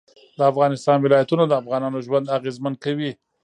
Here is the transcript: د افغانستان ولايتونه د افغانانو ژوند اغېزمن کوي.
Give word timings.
د 0.37 0.39
افغانستان 0.51 0.97
ولايتونه 1.01 1.43
د 1.47 1.53
افغانانو 1.61 2.03
ژوند 2.05 2.31
اغېزمن 2.37 2.73
کوي. 2.83 3.11